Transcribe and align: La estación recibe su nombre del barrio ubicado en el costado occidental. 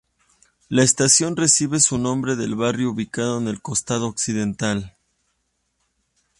La 0.67 0.81
estación 0.81 1.35
recibe 1.35 1.79
su 1.79 1.99
nombre 1.99 2.35
del 2.35 2.55
barrio 2.55 2.89
ubicado 2.89 3.37
en 3.37 3.47
el 3.47 3.61
costado 3.61 4.07
occidental. 4.07 4.97